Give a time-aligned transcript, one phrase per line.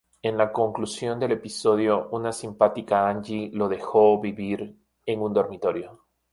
[0.23, 6.03] En la conclusión del episodio, una simpática Angie lo deja vivir en un dormitorio.